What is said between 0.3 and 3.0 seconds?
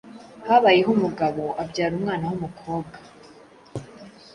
Habayeho umugabo abyara umwana w’umukobwa